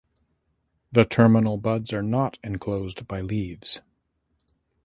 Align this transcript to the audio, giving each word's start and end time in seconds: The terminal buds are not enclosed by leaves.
The 0.91 1.05
terminal 1.05 1.57
buds 1.57 1.93
are 1.93 2.01
not 2.01 2.39
enclosed 2.43 3.07
by 3.07 3.21
leaves. 3.21 3.81